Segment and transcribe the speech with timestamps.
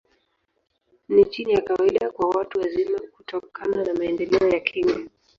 [1.09, 4.99] Ni chini ya kawaida kwa watu wazima, kutokana na maendeleo ya kinga.